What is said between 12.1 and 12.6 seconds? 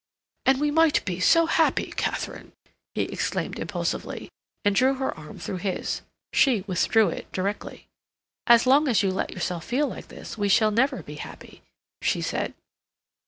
said.